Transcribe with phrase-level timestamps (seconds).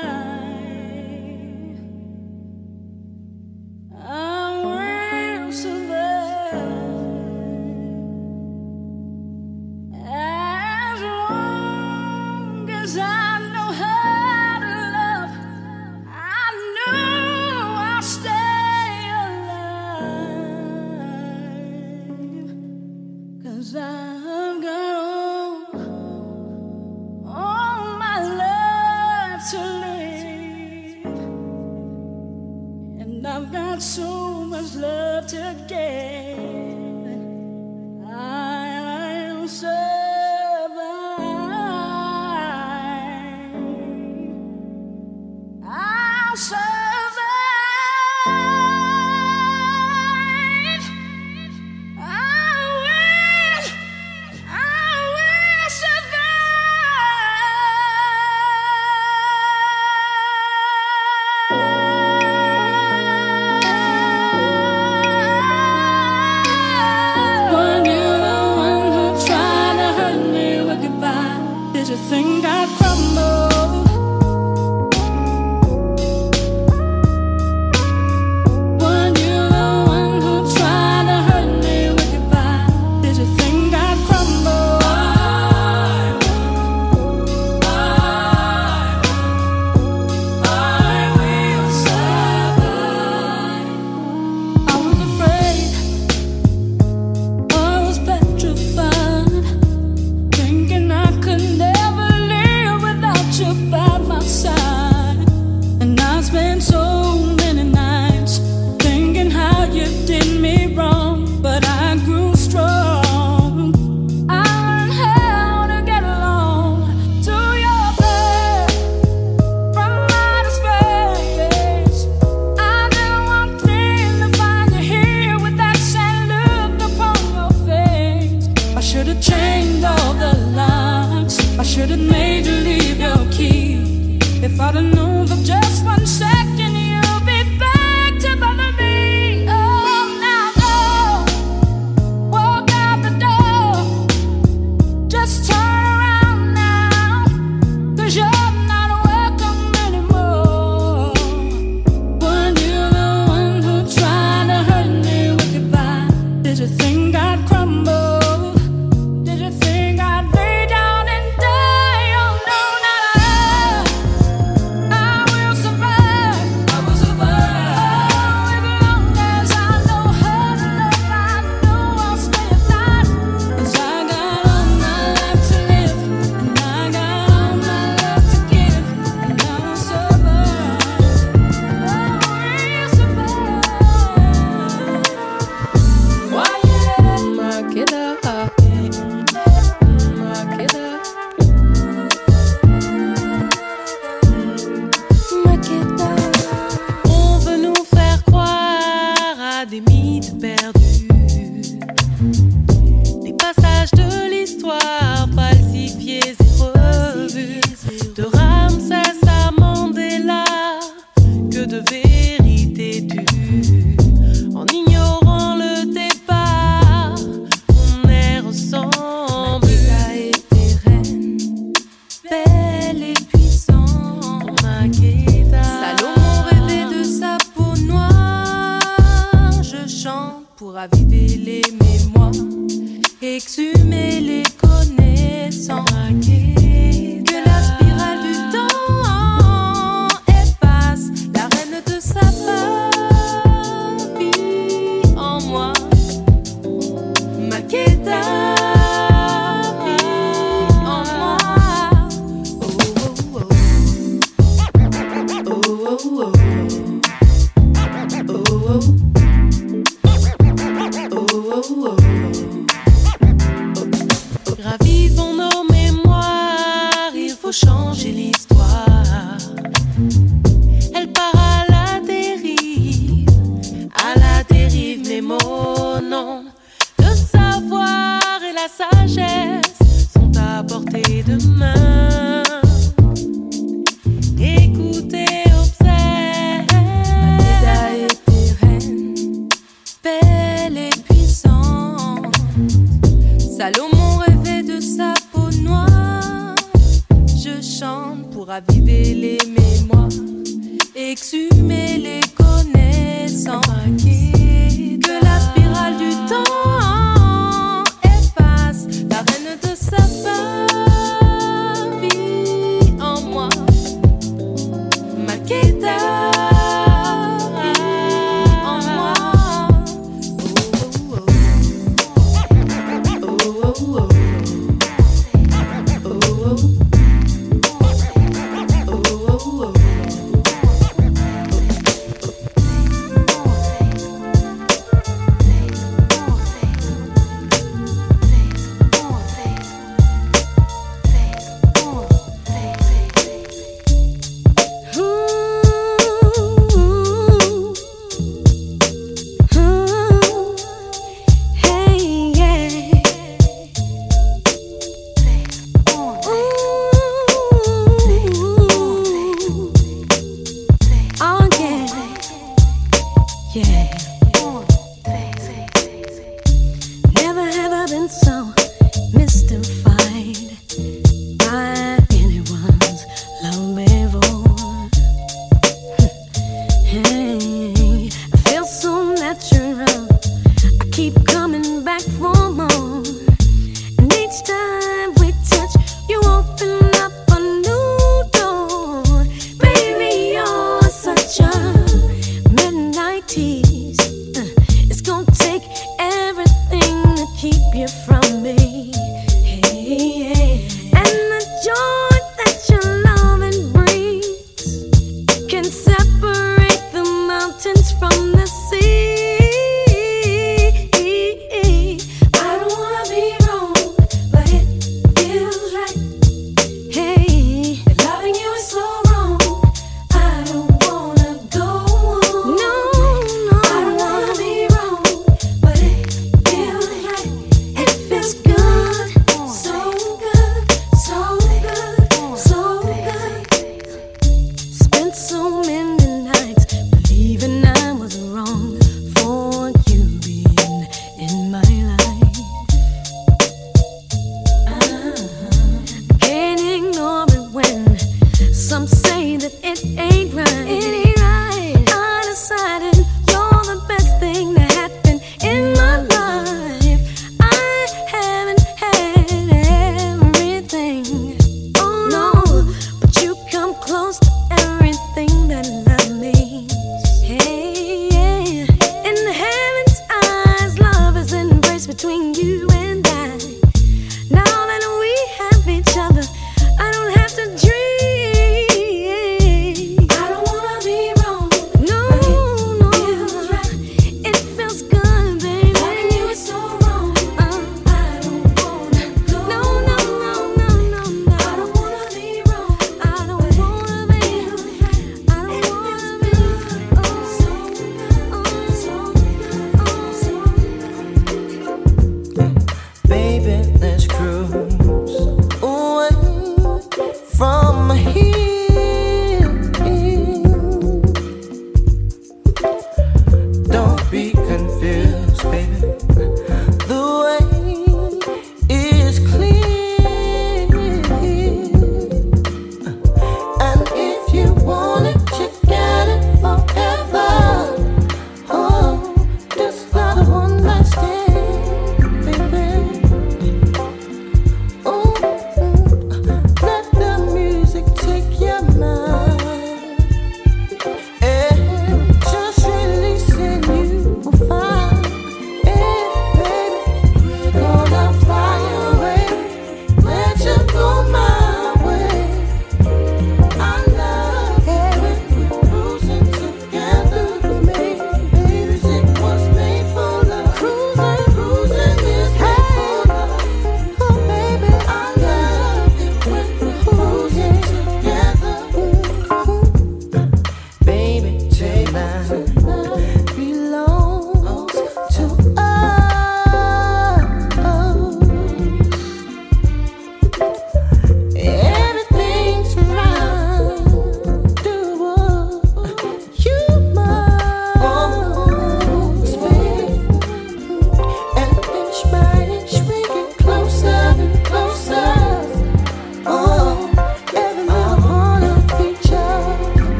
[0.00, 0.27] Salomon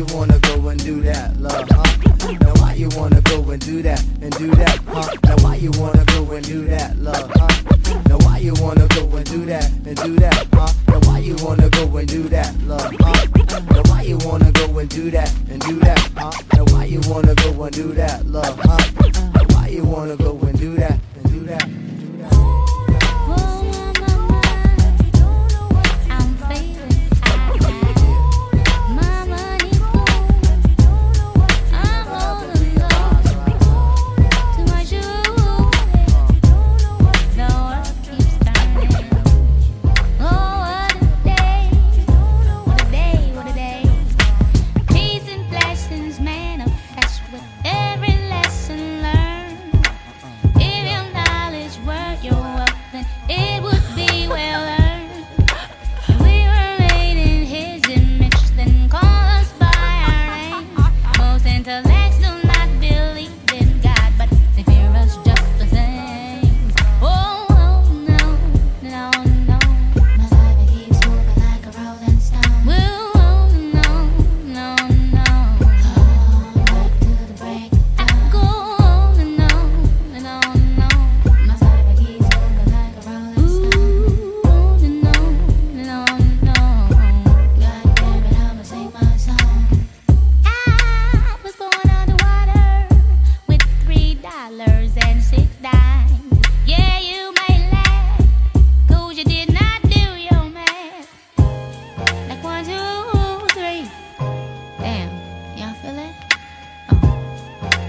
[0.00, 0.39] you wanna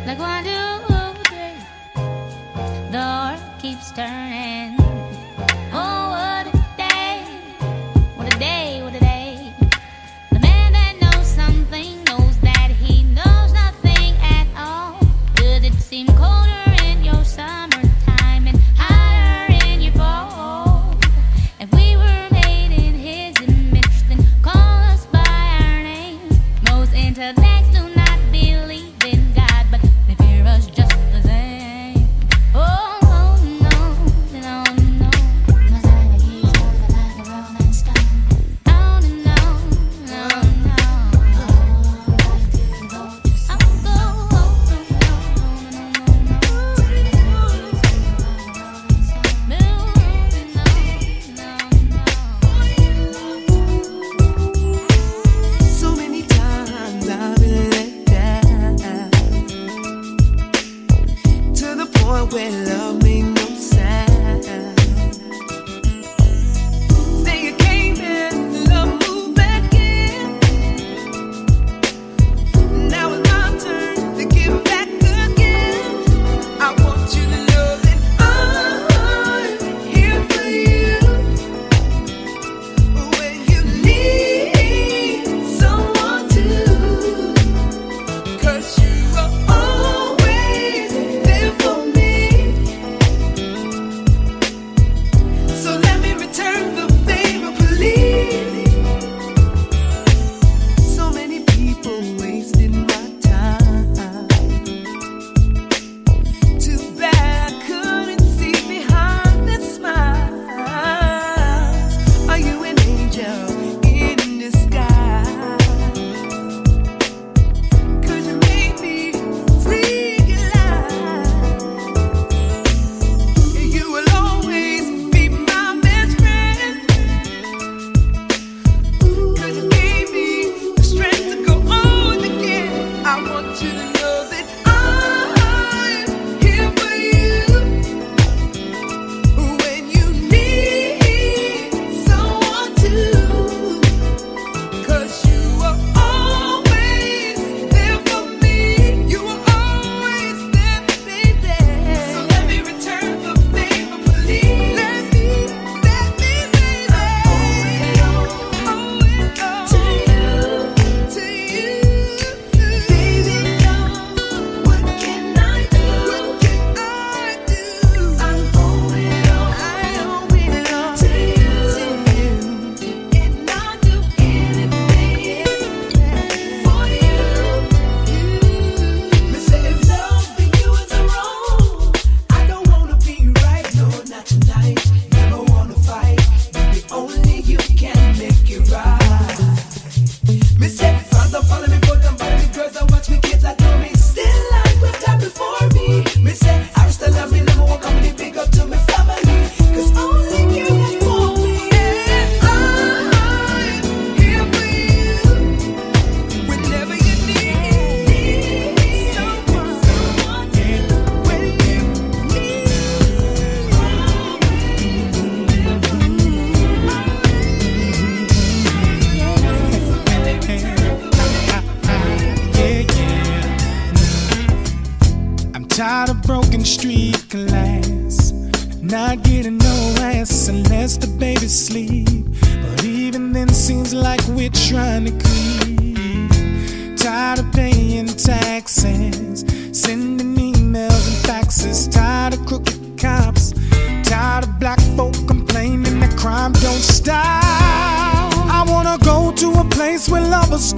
[0.06, 0.44] Like one,
[1.26, 1.54] three.
[2.92, 4.81] The earth keeps turning.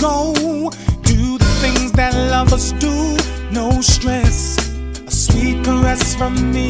[0.03, 0.33] go.
[1.03, 2.95] Do the things that lovers do,
[3.51, 4.57] no stress.
[5.07, 6.69] A sweet caress from me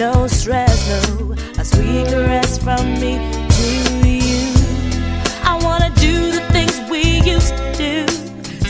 [0.00, 1.34] no stress, no.
[1.58, 3.18] A sweet caress from me
[3.56, 4.50] to you.
[5.44, 8.08] I wanna do the things we used to do,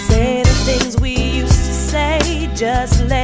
[0.08, 3.19] say the things we used to say, just let.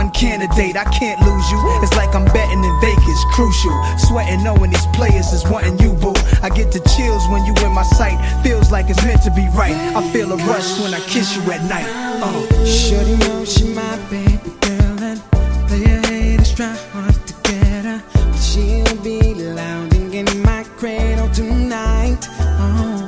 [0.00, 1.58] one candidate, I can't lose you.
[1.84, 3.76] It's like I'm betting in Vegas, crucial.
[3.98, 6.14] Sweating knowing these players is wanting you, boo.
[6.42, 8.16] I get the chills when you in my sight.
[8.42, 9.76] Feels like it's meant to be right.
[9.98, 11.88] I feel a rush when I kiss you at night.
[12.24, 12.64] Uh.
[12.64, 15.20] Shorty know she my baby girl and
[15.68, 21.28] play a haters try hard to get her, but she'll be loud in my cradle
[21.30, 22.26] tonight.
[22.64, 23.04] Oh.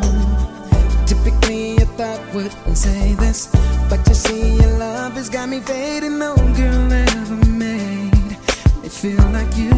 [1.06, 3.48] Typically a thought wouldn't say this.
[3.92, 6.18] But you see, your love has got me fading.
[6.18, 8.10] No girl ever made
[8.82, 9.71] me feel like you.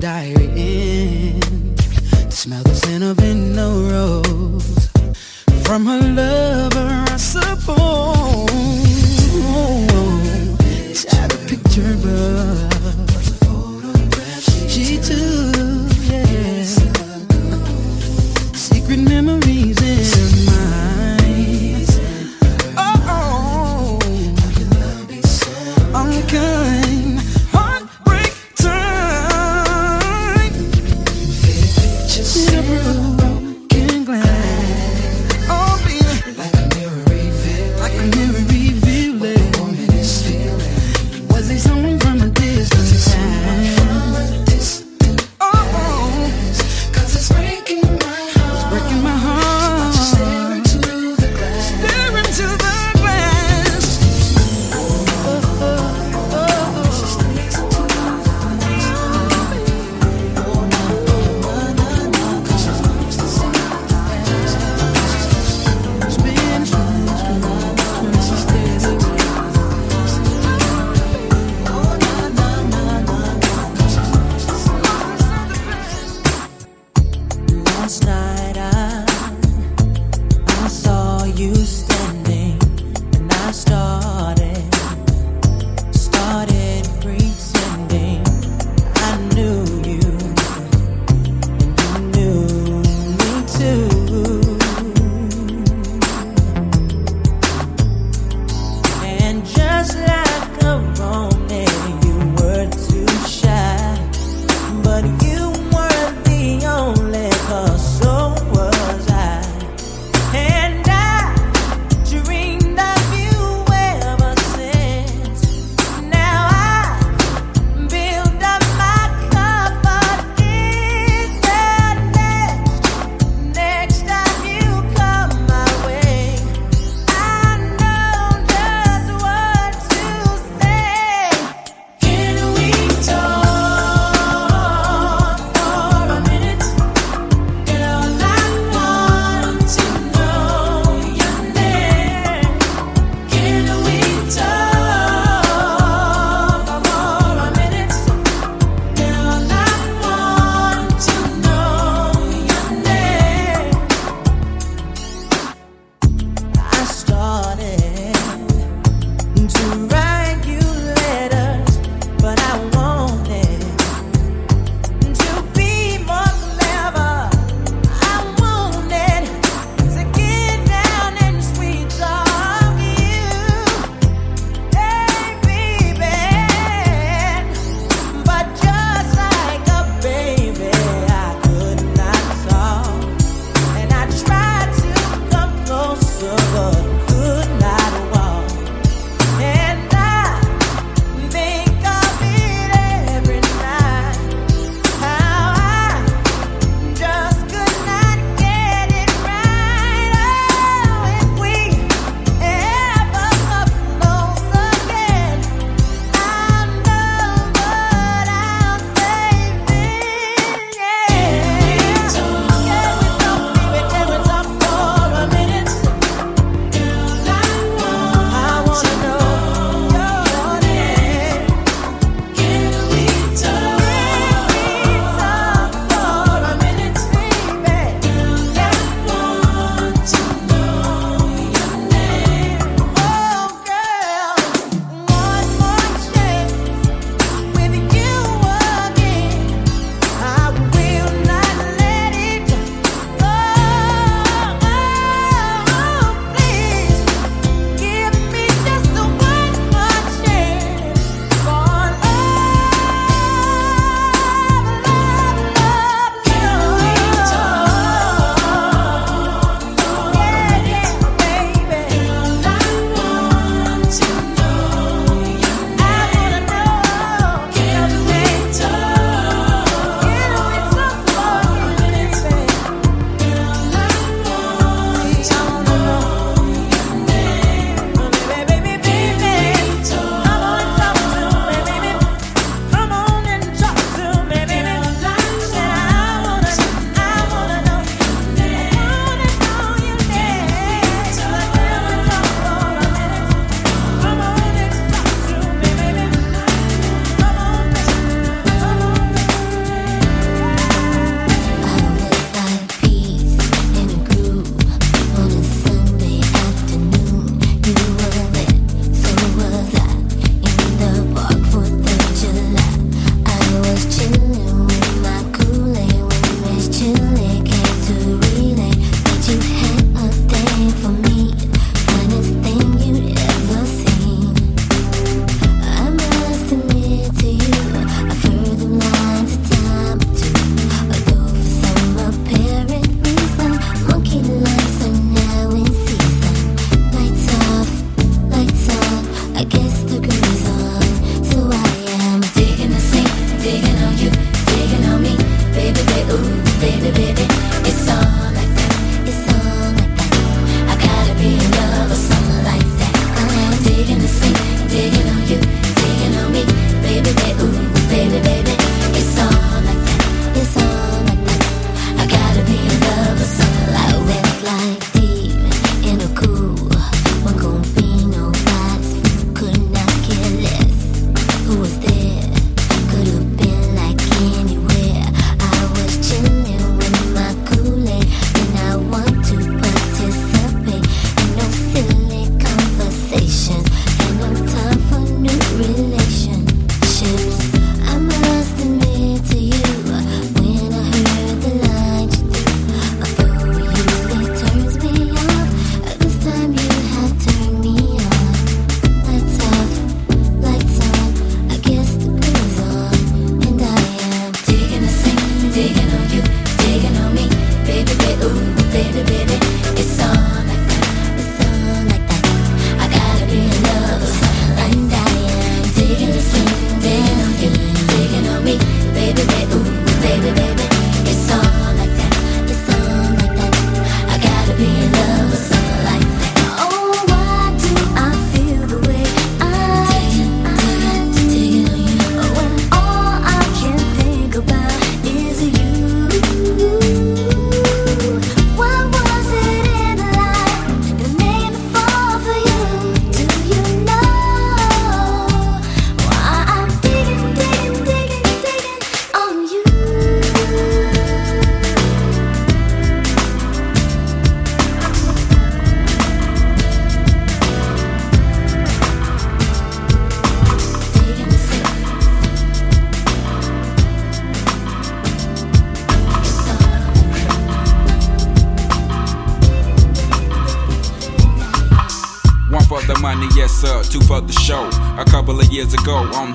[0.00, 1.40] diary in
[1.76, 4.88] to smell the scent of in the rose
[5.66, 6.39] from her love.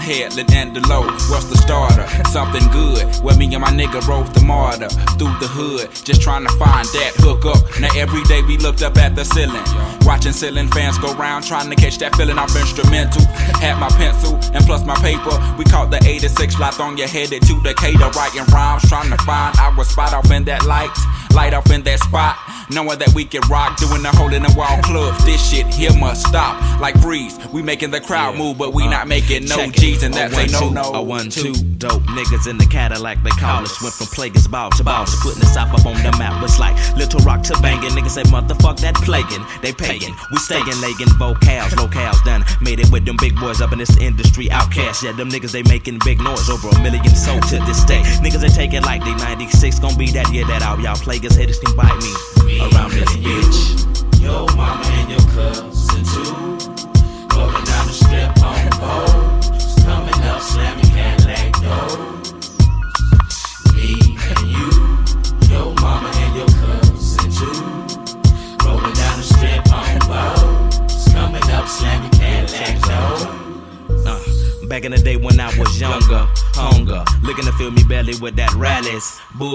[0.06, 1.02] Headland and the low.
[1.34, 2.06] What's the starter?
[2.30, 3.04] Something good.
[3.26, 5.90] Where me and my nigga rode the martyr through the hood.
[6.06, 7.58] Just trying to find that hook up.
[7.82, 9.66] Now every day we looked up at the ceiling.
[10.06, 13.26] Watching ceiling fans go round, trying to catch that feeling off instrumental.
[13.58, 15.34] Had my pencil and plus my paper.
[15.58, 19.58] We caught the 86 flight on your headed to Decatur, writing rhymes, trying to find
[19.58, 20.94] our spot off in that light.
[21.34, 22.38] Light off in that spot.
[22.76, 25.16] Knowing that we can rock, doing the hole in the wall club.
[25.22, 26.60] This shit here must stop.
[26.82, 30.14] Like freeze, we making the crowd move, but we uh, not making no G's, and
[30.14, 30.92] that's a no no.
[30.92, 33.82] A one two dope niggas in the Cadillac they call us.
[33.82, 36.42] Went from plaguers ball to ball to putting the south up on the map.
[36.42, 37.92] Was like little rock to banging.
[37.92, 39.46] Niggas say motherfuck that plaguing.
[39.62, 42.44] They paying, we staying legging vocals, locales done.
[42.60, 44.48] Made it with them big boys up in this industry.
[44.48, 48.04] OutKast, yeah, them niggas they making big noise over a million sold to this day.
[48.20, 50.82] Niggas they take it like they 96 gon' be that year that out.
[50.82, 52.35] Y'all plaguers haters can bite me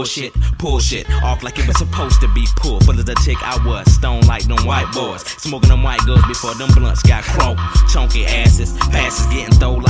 [0.01, 2.87] Bullshit, pull shit off like it was supposed to be pulled.
[2.87, 5.21] Full of the tick, I was stone like them white boys.
[5.45, 7.61] Smoking them white girls before them blunts got croaked.
[7.93, 9.90] Chunky asses, passes getting thrown like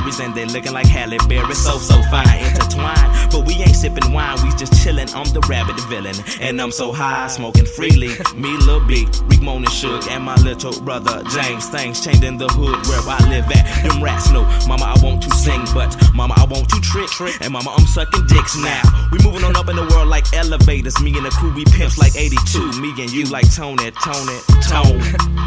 [0.00, 1.54] Marys, and they looking like Halle Berry.
[1.54, 3.30] So, so fine, intertwined.
[3.30, 5.14] But we ain't sipping wine, we just chillin'.
[5.14, 8.10] I'm the rabbit villain, and I'm so high, smoking freely.
[8.34, 11.68] Me, Lil B, Rick Moan Suge, and my little brother James.
[11.68, 13.82] Things changing the hood where I live at.
[13.82, 17.10] Them rats know, Mama, I want to sing, but Mama, I want you trick.
[17.40, 18.82] And mama, I'm sucking dicks now.
[19.12, 21.00] We moving on up in the world like elevators.
[21.00, 22.80] Me and the crew, we pimps like 82.
[22.80, 25.02] Me and you like Tony, Tony, Tone.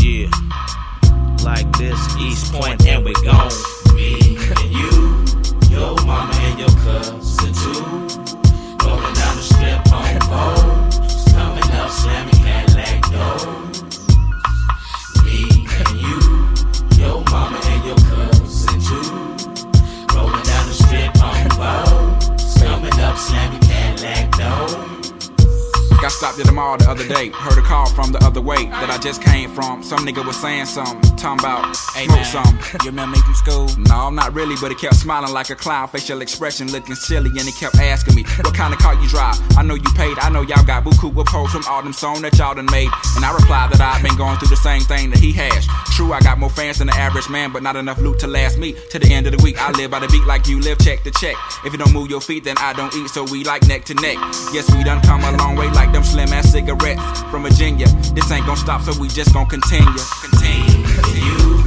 [0.00, 0.87] Yeah, yeah.
[1.48, 3.50] Like this, East Point, and we gone.
[3.94, 5.24] Me and you,
[5.70, 7.82] your mama and your cousin too.
[8.84, 11.32] Rolling down the strip on boats.
[11.32, 13.80] Coming up, slamming Cadillac doors.
[15.24, 16.18] Me and you,
[17.02, 19.08] your mama and your cousin too.
[20.14, 22.60] Rolling down the strip on boat.
[22.60, 23.67] Coming up, slamming.
[26.00, 27.30] Got stopped at the mall the other day.
[27.30, 29.82] Heard a call from the other way that I just came from.
[29.82, 32.58] Some nigga was saying something, talking about hey, smoke some.
[32.84, 33.66] You remember me from school?
[33.90, 37.30] No, I'm not really, but he kept smiling like a clown, facial expression looking silly,
[37.30, 39.34] and he kept asking me, What kind of car you drive?
[39.58, 42.20] I know you paid, I know y'all got buku with hoes from all them songs
[42.20, 42.90] that y'all done made.
[43.16, 45.66] And I replied that I've been going through the same thing that he has.
[45.96, 48.56] True, I got more fans than the average man, but not enough loot to last
[48.56, 49.60] me to the end of the week.
[49.60, 51.34] I live by the beat like you live, check to check.
[51.64, 53.94] If you don't move your feet, then I don't eat, so we like neck to
[53.94, 54.16] neck.
[54.52, 57.86] Yes, we done come a long way like them slim ass cigarettes from Virginia.
[58.14, 59.86] This ain't gonna stop, so we just gonna continue.
[60.22, 60.86] Continue.
[61.14, 61.57] You,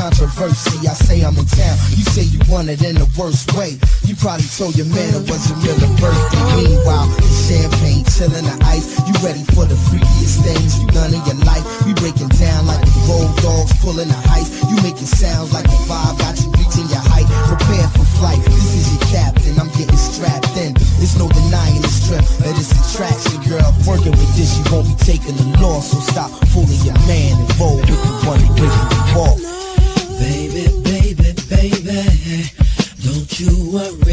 [0.00, 0.88] controversy.
[0.88, 1.76] I say I'm in town.
[1.92, 3.76] You say you want it in the worst way.
[4.08, 6.44] You probably told your man it was your real birthday.
[6.56, 8.96] Meanwhile, the champagne chilling the ice.
[9.04, 11.60] You ready for the freakiest things you done in your life?
[11.84, 14.64] We breaking down like the road dogs pulling the heist.
[14.72, 17.28] You making sounds like the vibe got you reaching your height.
[17.52, 18.40] Prepare for flight.
[18.48, 19.60] This is your captain.
[19.60, 20.72] I'm getting strapped in.
[20.96, 23.68] There's no denying the strength of this attraction, girl.
[23.84, 25.92] Working with this, you won't be taking the loss.
[25.92, 28.68] So stop fooling your man and roll with the one the
[29.12, 29.59] wall.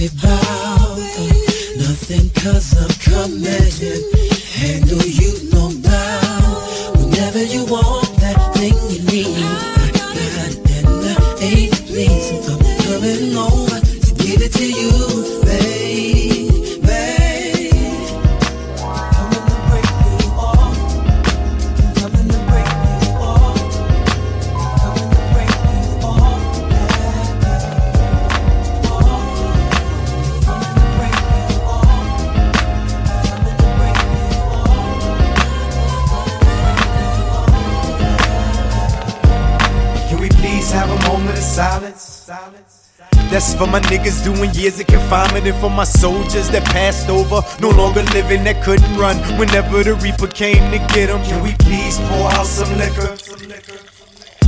[0.08, 0.97] About
[1.78, 4.26] nothing cause I'm coming.
[45.59, 50.27] For my soldiers that passed over, no longer living, that couldn't run whenever the Reaper
[50.27, 51.23] came to get them.
[51.23, 53.26] Can we please pour out some liquor?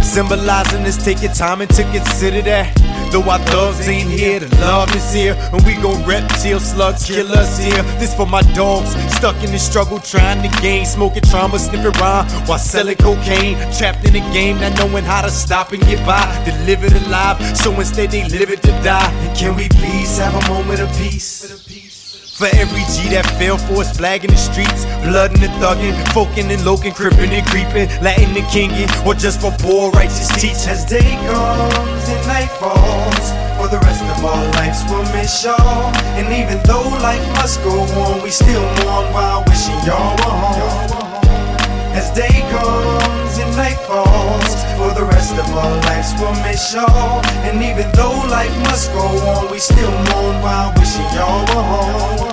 [0.09, 2.75] Symbolizing this, take your time and to consider that.
[3.11, 5.35] Though our thugs ain't here, the love is here.
[5.53, 7.83] And we gon' reptile slugs, kill us here.
[7.99, 10.87] This for my dogs, stuck in the struggle, trying to gain.
[10.87, 13.55] Smoking trauma, sniffing rhyme while selling cocaine.
[13.77, 16.25] Trapped in a game, not knowing how to stop and get by.
[16.45, 19.11] To live it alive, so instead they live it to die.
[19.11, 21.78] And can we please have a moment of peace?
[22.39, 25.91] For every G that fell for his flag in the streets, blood in the thuggin',
[26.13, 30.63] folkin' and lokin', crippin' and creepin', Latin and kingin', or just for poor righteous teach.
[30.63, 33.27] As day comes and night falls,
[33.59, 35.91] for the rest of our lives we'll miss y'all.
[36.15, 41.08] And even though life must go on, we still mourn while wishing y'all were home.
[41.97, 47.25] As day comes and night falls, for the rest of our lives we'll miss y'all.
[47.47, 52.29] And even though life must go on, we still mourn while wishing y'all were home.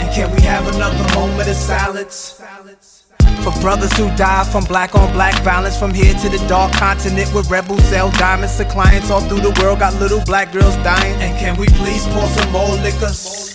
[0.00, 2.40] And can we have another moment of silence?
[3.42, 7.32] For brothers who die from black on black violence, from here to the dark continent
[7.32, 11.14] where rebels sell diamonds to clients all through the world, got little black girls dying.
[11.22, 13.47] And can we please pour some more liquors?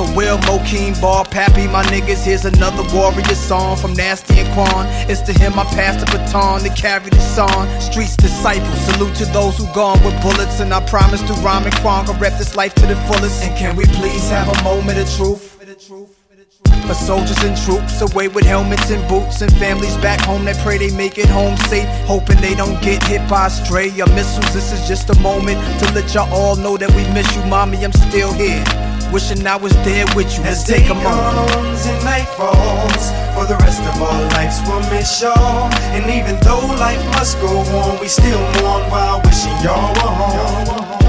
[0.00, 4.86] For Will, Mokeem, Ball, Pappy, my niggas, here's another warrior song from Nasty and Quan.
[5.10, 7.68] It's to him I pass the baton to carry this on.
[7.82, 11.74] Streets disciples, salute to those who gone with bullets, and I promise to rhyme and
[11.84, 13.42] Quan can rep this life to the fullest.
[13.44, 15.58] And can we please have a moment of truth?
[16.86, 20.78] For soldiers and troops away with helmets and boots and families back home that pray
[20.78, 24.50] they make it home safe, hoping they don't get hit by a stray or missiles.
[24.54, 27.84] This is just a moment to let y'all all know that we miss you, mommy.
[27.84, 28.64] I'm still here,
[29.12, 30.42] wishing I was there with you.
[30.44, 31.50] Let's As take day a moment.
[31.50, 33.04] comes and night falls,
[33.34, 35.70] for the rest of our lives we'll miss y'all.
[35.94, 41.00] And even though life must go on, we still mourn while wishing y'all were home.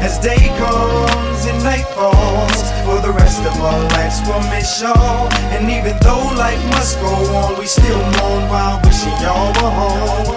[0.00, 5.28] As day comes and night falls, for the rest of our lives we'll miss y'all.
[5.54, 10.36] And even though life must go on, we still mourn while wishing y'all were home.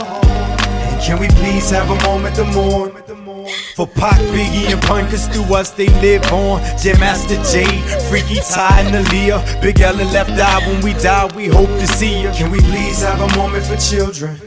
[0.92, 3.03] And can we please have a moment to mourn?
[3.76, 6.62] For Pac, Biggie, and Pun, through us they live on.
[6.78, 9.62] Jam Master Jay, Freaky Tah, and Aaliyah.
[9.62, 12.30] Big L and Left Eye, when we die, we hope to see you.
[12.32, 14.40] Can we please have a moment for children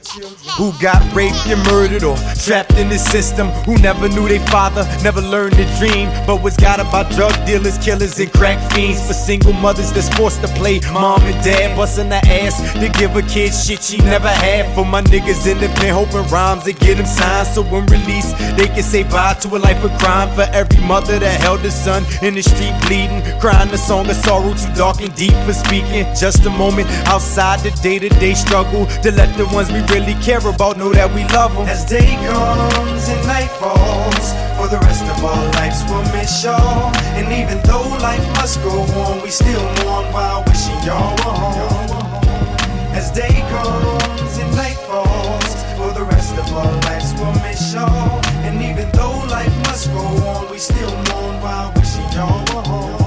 [0.56, 3.48] who got raped and murdered or trapped in the system?
[3.66, 7.78] Who never knew their father, never learned to dream, but was guided by drug dealers,
[7.78, 9.06] killers, and crack fiends.
[9.06, 13.14] For single mothers that's forced to play mom and dad, busting the ass to give
[13.16, 14.74] a kid shit she never had.
[14.74, 18.36] For my niggas in the pen, hoping rhymes to get them signed, so when released,
[18.56, 20.30] they can say bye to a life of crime.
[20.36, 24.16] For every mother that held a son in the street bleeding, crying a song of
[24.16, 26.06] sorrow too dark and deep for speaking.
[26.14, 30.14] Just a moment outside the day to day struggle to let the ones we really
[30.22, 31.66] care about know that we love them.
[31.66, 36.94] As day comes and night falls, for the rest of our lives we'll miss y'all.
[37.18, 41.90] And even though life must go on, we still mourn while wishing y'all were home.
[42.94, 48.35] As day comes and night falls, for the rest of our lives we'll miss y'all.
[48.46, 53.06] And even though life must go on, we still mourn while wishing y'all were home.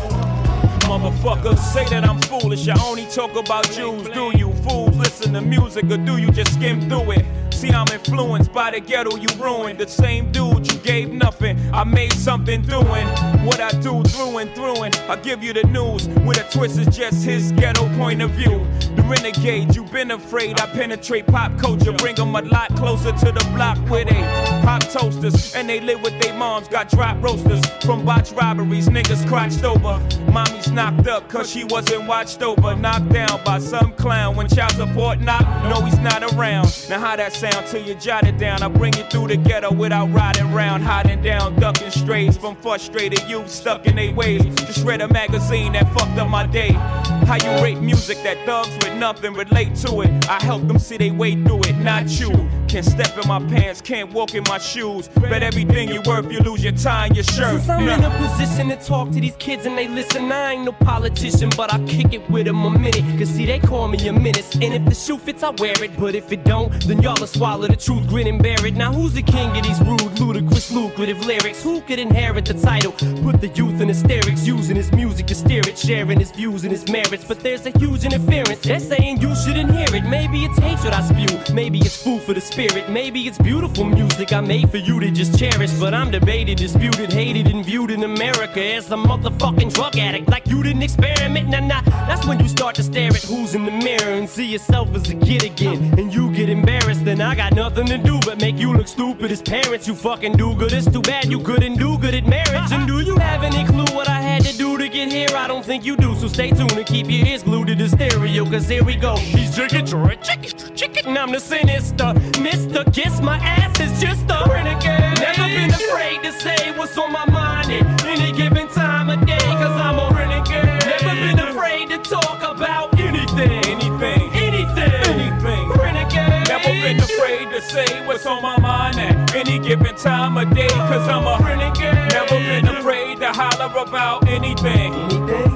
[0.90, 2.68] Motherfuckers say that I'm foolish.
[2.68, 4.10] I only talk about Jews.
[4.10, 7.26] Do you fools listen to music or do you just skim through it?
[7.60, 9.80] See, I'm influenced by the ghetto you ruined.
[9.80, 11.60] The same dude you gave nothing.
[11.74, 13.06] I made something doing
[13.44, 14.84] what I do through and through.
[14.84, 18.30] And I give you the news with a twist is just his ghetto point of
[18.32, 18.66] view.
[18.96, 20.58] The renegade, you've been afraid.
[20.62, 24.22] I penetrate pop culture, bring them a lot closer to the block where they
[24.64, 26.70] pop toasters and they live with their moms.
[26.70, 30.00] Got drop roasters from botch robberies, niggas crotched over.
[30.32, 32.74] Mommy's knocked up cause she wasn't watched over.
[32.78, 35.46] Knocked down by some clown when child support knock.
[35.70, 36.70] No, he's not around.
[36.90, 38.64] Now, how that sound till you jot it down?
[38.64, 43.22] I bring it through the ghetto without riding round, hiding down, ducking strays from frustrated
[43.30, 44.44] youth stuck in their ways.
[44.66, 46.72] Just read a magazine that fucked up my day.
[46.72, 50.30] How you rate music that thugs with nothing relate to it?
[50.30, 52.59] I help them see they way through it, not you.
[52.70, 55.08] Can't step in my pants, can't walk in my shoes.
[55.20, 57.56] Bet everything you worth, you lose your tie and your shirt.
[57.62, 57.96] Since I'm Nah.
[57.96, 61.50] in a position to talk to these kids and they listen, I ain't no politician,
[61.58, 63.04] but I kick it with them a minute.
[63.18, 64.54] Cause see, they call me a menace.
[64.62, 66.00] And if the shoe fits, I wear it.
[66.00, 68.76] But if it don't, then y'all will swallow the truth, grin and bear it.
[68.76, 71.64] Now, who's the king of these rude, ludicrous, lucrative lyrics?
[71.64, 72.92] Who could inherit the title?
[73.24, 76.72] Put the youth in hysterics, using his music to steer it, sharing his views and
[76.72, 77.26] his merits.
[77.28, 78.60] But there's a huge interference.
[78.60, 80.04] They're saying you shouldn't hear it.
[80.06, 81.54] Maybe it's hatred I spew.
[81.56, 82.59] Maybe it's food for the spirit.
[82.60, 85.72] Maybe it's beautiful music I made for you to just cherish.
[85.80, 90.28] But I'm debated, disputed, hated, and viewed in America as a motherfucking drug addict.
[90.28, 91.48] Like you didn't experiment.
[91.48, 91.82] Nah, nah.
[92.10, 95.10] That's when you start to stare at who's in the mirror and see yourself as
[95.10, 95.98] a kid again.
[95.98, 97.06] And you get embarrassed.
[97.06, 99.88] Then I got nothing to do but make you look stupid as parents.
[99.88, 100.74] You fucking do good.
[100.74, 102.74] It's too bad you couldn't do good at marriage.
[102.74, 105.30] And do you have any clue what I had to do to get here?
[105.34, 106.14] I don't think you do.
[106.16, 108.44] So stay tuned and keep your ears glued to the stereo.
[108.44, 109.16] Cause here we go.
[109.16, 111.18] He's drinking, chicken, chicken.
[111.18, 112.14] I'm the sinister.
[112.40, 112.82] Mr.
[112.94, 115.20] Kiss my ass is just a renegade.
[115.20, 119.38] Never been afraid to say what's on my mind at any given time of day.
[119.60, 120.80] Cause I'm a renegade.
[120.88, 123.60] Never been afraid to talk about anything.
[123.76, 124.94] Anything, Anything.
[125.12, 125.70] anything.
[125.72, 126.48] Renegade.
[126.48, 130.70] Never been afraid to say what's on my mind at any given time of day.
[130.70, 132.14] Cause I'm a renegade.
[132.14, 134.30] Never been afraid to holler about.
[134.30, 134.94] Anything.
[134.94, 135.49] Anything.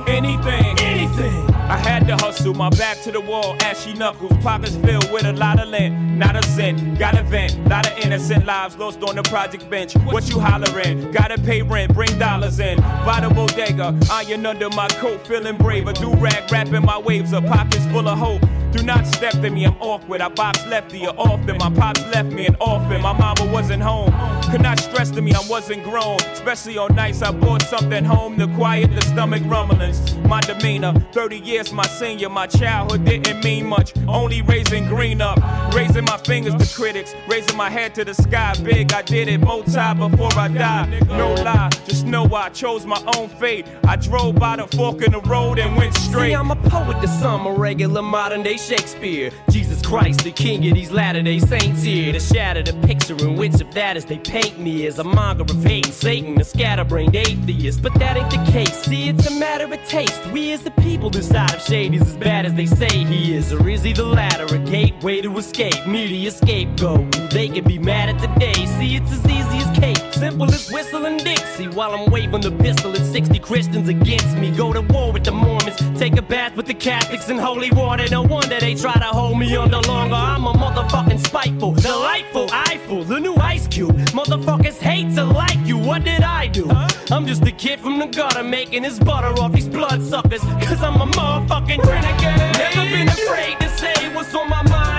[2.23, 5.93] Hustle, my back to the wall, ashy knuckles, pockets filled with a lot of lint,
[6.17, 6.97] not a cent.
[6.97, 9.93] Got a vent, lot of innocent lives lost on the project bench.
[9.97, 11.11] What you hollering?
[11.11, 12.77] Gotta pay rent, bring dollars in.
[13.05, 15.91] By the bodega, iron under my coat, feeling braver.
[15.91, 18.41] Do rag, rapping my waves, a pockets full of hope.
[18.73, 20.19] Do not step to me, I'm awkward.
[20.19, 21.57] I box lefty or often.
[21.57, 23.01] My pops left me an orphan.
[23.01, 24.11] My mama wasn't home.
[24.49, 26.19] Could not stress to me, I wasn't grown.
[26.31, 30.15] Especially on nights I brought something home to quiet the stomach rumblings.
[30.25, 32.29] My demeanor, 30 years my senior.
[32.29, 33.93] My childhood didn't mean much.
[34.07, 35.37] Only raising green up.
[35.75, 37.13] Raising my fingers to critics.
[37.27, 38.55] Raising my head to the sky.
[38.63, 39.37] Big, I did it.
[39.37, 41.07] Multi before I died.
[41.09, 43.67] No lie, just know I chose my own fate.
[43.87, 46.29] I drove by the fork in the road and went straight.
[46.29, 49.31] See, I'm a poet to some, a regular modern day Shakespeare.
[49.49, 52.13] Jesus Christ, the king of these latter day saints here.
[52.13, 55.43] To shatter the picture in which of that is they paint me as a monger
[55.43, 57.81] of hate and Satan, a scatterbrained atheist.
[57.81, 58.83] But that ain't the case.
[58.83, 60.25] See, it's a matter of taste.
[60.27, 63.51] We as the people decide if Shady's as bad as they say he is.
[63.51, 65.85] Or is he the latter, a gateway to escape?
[65.85, 67.11] Media scapegoat.
[67.31, 68.65] They can be mad at today.
[68.77, 70.13] See, it's as easy as cake.
[70.13, 74.51] Simple as whistling Dixie while I'm waving the pistol at 60 Christians against me.
[74.51, 78.05] Go to war with the Mormons, take a bath with the Catholics in holy water.
[78.11, 80.15] No wonder they try to hold me on under longer.
[80.15, 83.95] I'm a motherfucking spiteful, delightful, eyeful, the new ice cube.
[84.19, 85.77] Motherfuckers hate to like you.
[85.77, 86.69] What did I do?
[87.09, 90.41] I'm just a kid from the gutter making his butter off these bloodsuckers.
[90.67, 92.57] Cause I'm a motherfucking renegade.
[92.57, 94.92] Never been afraid to say what's on my mind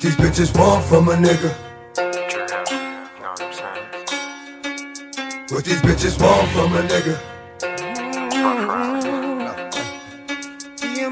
[0.00, 1.54] What these bitches want from a nigga.
[5.52, 7.18] What these bitches want from a nigga.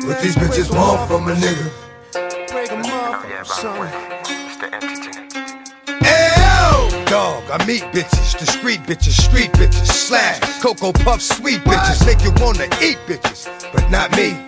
[0.07, 1.71] What these bitches want from a nigga.
[6.01, 7.07] Ayo!
[7.11, 12.33] Dog, I meet bitches, discreet bitches, street bitches, slash, Cocoa Puff, sweet bitches, make you
[12.43, 14.48] wanna eat bitches, but not me.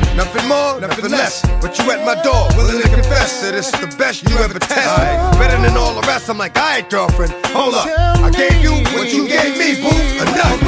[0.15, 1.41] Nothing more, nothing less.
[1.61, 5.39] But you at my door, willing to confess that it's the best you ever tested.
[5.39, 6.29] Better than all the rest.
[6.29, 7.87] I'm like, alright, girlfriend, hold up.
[7.87, 9.89] I gave you what you gave me, boo.
[10.21, 10.61] Enough.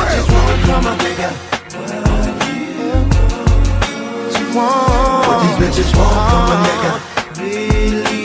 [4.56, 6.92] What these bitches want from a nigga.
[7.40, 8.23] Really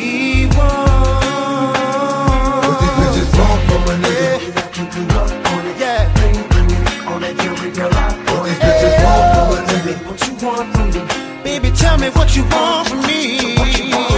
[10.59, 11.43] want from me?
[11.45, 13.55] Baby, tell me what you want from me.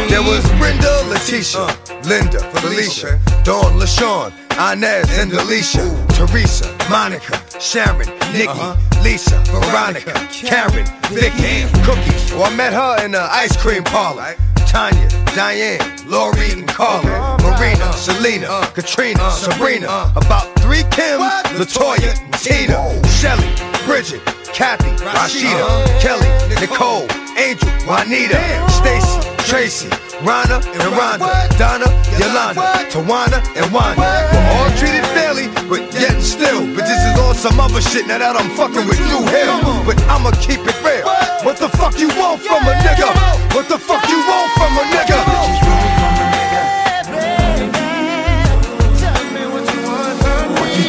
[0.09, 1.67] There was Brenda, Letitia,
[2.05, 4.33] Linda, Felicia, Dawn, LaShawn,
[4.73, 12.33] Inez, and Alicia, Teresa, Monica, Sharon, Nikki, Lisa, Veronica, Karen, Vicky, Cookies.
[12.33, 14.35] Well, I met her in the ice cream parlor.
[14.67, 21.29] Tanya, Diane, Lori, and Carla, Marina, Selena, Katrina, Sabrina, about three Kims,
[21.59, 22.79] Latoya, Tina,
[23.09, 23.51] Shelly,
[23.85, 24.21] Bridget,
[24.53, 26.29] Kathy, Rashida, Kelly,
[26.61, 28.39] Nicole, Angel, Juanita,
[28.69, 29.89] Stacy, Tracy,
[30.21, 31.87] Rhonda and Rhonda, Donna,
[32.19, 34.03] Yolanda, Tawana and Wanda.
[34.33, 38.37] We're all treated fairly, but yet still, this is all some other shit now that
[38.37, 39.49] I'm fucking with you here.
[39.87, 41.07] But I'ma keep it real.
[41.43, 43.09] What the fuck you want from a nigga?
[43.55, 45.21] What the fuck you want from a nigga?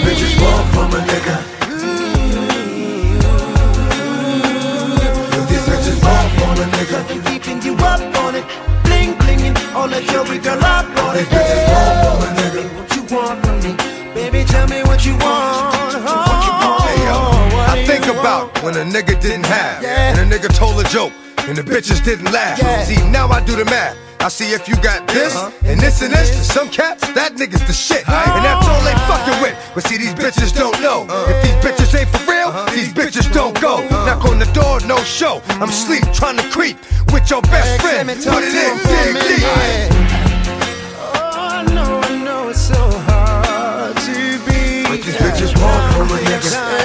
[0.01, 0.70] Bitches want
[7.81, 8.45] up on it,
[8.83, 11.27] bling blinging, all that jewelry, girl, I bought it.
[11.31, 12.63] What these bitches want nigga?
[12.77, 13.71] What you want from me?
[14.13, 15.95] Baby, tell me what you want.
[16.03, 17.17] Oh, hey, yo,
[17.73, 20.13] I think about when a nigga didn't have, yeah.
[20.13, 21.13] and a nigga told a joke,
[21.47, 22.59] and the bitches didn't laugh.
[22.85, 23.97] See, now I do the math.
[24.21, 25.49] I see if you got this, uh-huh.
[25.65, 26.29] and this and this.
[26.29, 28.07] To some cats, that nigga's the shit.
[28.07, 29.57] And that's all they fucking with.
[29.73, 31.09] But see, these bitches don't know.
[31.09, 31.33] Uh-huh.
[31.33, 32.69] If these bitches ain't for real, uh-huh.
[32.69, 33.81] these bitches don't go.
[34.05, 35.41] Knock on the door, no show.
[35.57, 36.77] I'm sleep, trying to creep
[37.11, 38.09] with your best friend.
[38.09, 39.41] Put it in, dig deep.
[41.17, 44.13] Oh, I know, I know it's so hard to
[44.45, 44.85] be.
[44.85, 46.80] What these bitches want from a nigga?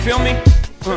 [0.00, 0.30] Feel me?
[0.86, 0.96] Uh,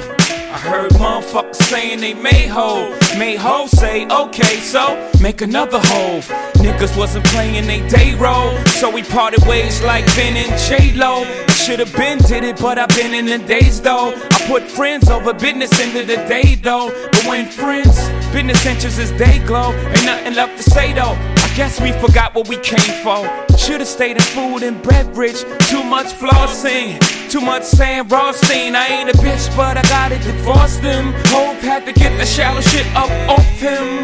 [0.53, 2.97] I heard motherfuckers saying they made hoe.
[3.17, 6.21] Made hoe say, okay, so make another hole.
[6.63, 11.25] Niggas wasn't playing they day role, so we parted ways like Ben and J Lo.
[11.49, 14.13] Should've been did it, but I've been in the days though.
[14.15, 16.89] I put friends over business into the day though.
[17.11, 17.97] But when friends,
[18.31, 21.32] business interests is day glow, ain't nothing left to say though.
[21.55, 23.29] Guess we forgot what we came for.
[23.55, 25.41] Should've stayed in food and beverage.
[25.69, 26.99] Too much flossing,
[27.29, 28.75] too much saying Rothstein.
[28.75, 31.13] I ain't a bitch, but I gotta divorce them.
[31.27, 34.03] Hope had to get the shallow shit up off him.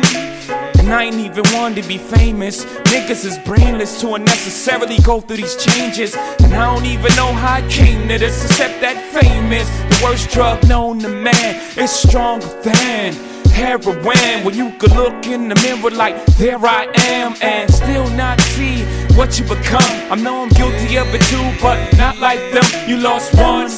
[0.77, 2.65] And I ain't even one to be famous.
[2.93, 6.15] Niggas is brainless to unnecessarily go through these changes.
[6.43, 9.67] And I don't even know how I came to this, except that famous.
[9.97, 13.28] The worst drug known to man is stronger than
[13.59, 14.43] heroin.
[14.45, 18.83] When you could look in the mirror like, there I am, and still not see
[19.17, 19.93] what you become.
[20.11, 22.65] I know I'm guilty of it too, but not like them.
[22.89, 23.69] You lost one.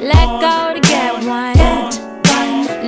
[0.00, 1.56] Let go to get one.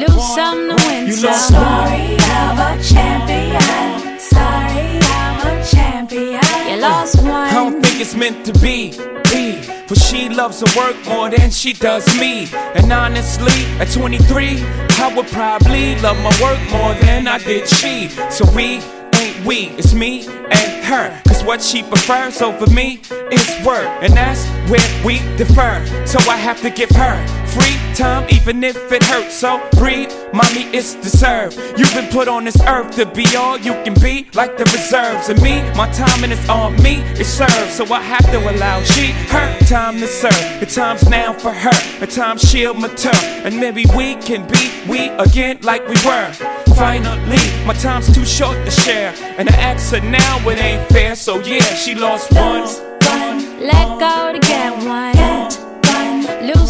[0.00, 1.30] Lose some to win You some.
[1.30, 4.18] lost Sorry, I'm a champion.
[4.18, 4.88] Sorry,
[5.18, 6.40] I'm a champion.
[6.68, 7.48] You lost one.
[7.50, 8.92] I don't think it's meant to be.
[9.30, 12.46] Be For she loves her work more than she does me.
[12.76, 18.08] And honestly, at 23, I would probably love my work more than I did she.
[18.30, 18.78] So we
[19.16, 21.20] ain't we, it's me and her.
[21.26, 23.00] Cause what she prefers over me
[23.32, 23.88] is work.
[24.00, 25.84] And that's where we defer.
[26.06, 29.34] So I have to give her free time, even if it hurts.
[29.34, 31.56] So breathe, mommy, it's deserved.
[31.78, 35.28] You've been put on this earth to be all you can be, like the reserves.
[35.28, 37.74] And me, my time and it's on me, it serves.
[37.74, 40.60] So I have to allow she her time to serve.
[40.60, 43.12] The time's now for her, the time she'll mature.
[43.44, 46.32] And maybe we can be we again like we were.
[46.76, 49.14] Finally, my time's too short to share.
[49.38, 51.14] And I ask her now, it ain't fair.
[51.14, 52.80] So yeah, she lost once.
[53.60, 55.14] Let go to get one.
[55.16, 55.59] Lose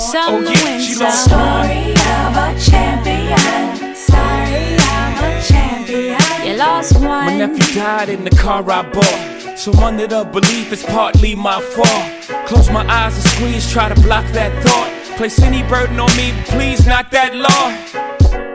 [0.01, 3.94] some Oh, yeah, she lost Story of a champion.
[3.94, 6.46] Story of a champion.
[6.46, 7.26] You lost one.
[7.26, 9.59] My nephew died in the car I bought.
[9.59, 12.46] So under the belief it's partly my fault.
[12.46, 15.16] Close my eyes and squeeze, try to block that thought.
[15.18, 17.66] Place any burden on me, please not that law.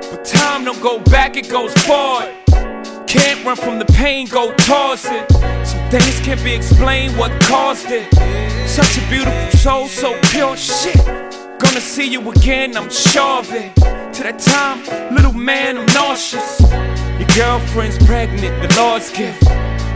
[0.10, 2.45] But time don't go back, it goes forward.
[3.08, 5.32] Can't run from the pain, go towards it.
[5.66, 8.12] Some things can't be explained what caused it.
[8.68, 11.04] Such a beautiful soul, so pure shit.
[11.60, 13.76] Gonna see you again, I'm sure of it.
[13.76, 14.84] To that time,
[15.16, 16.60] little man, I'm nauseous.
[17.20, 19.48] Your girlfriend's pregnant, the Lord's gift.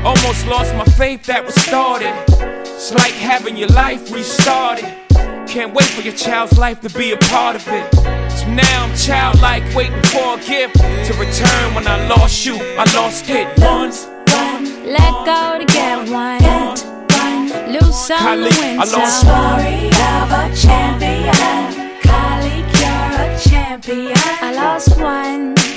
[0.05, 2.13] Almost lost my faith that was started.
[2.61, 5.08] It's like having your life restarted.
[5.49, 7.91] Can't wait for your child's life to be a part of it.
[8.29, 12.55] So now I'm childlike, waiting for a gift to return when I lost you.
[12.55, 14.05] I lost it once.
[14.85, 16.37] Let go to get one.
[17.67, 21.33] Lose some Kylie, to win I lost Story of a champion.
[22.03, 24.13] Kylie, you're a champion.
[24.15, 25.68] I lost one.